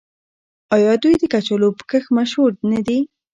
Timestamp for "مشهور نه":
2.17-2.79